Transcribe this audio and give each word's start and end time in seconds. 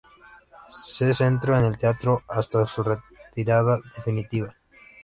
Se 0.83 1.13
centró 1.13 1.55
en 1.55 1.63
el 1.65 1.77
teatro, 1.77 2.23
hasta 2.27 2.65
su 2.65 2.81
retirada 2.81 3.79
definitiva. 3.95 4.55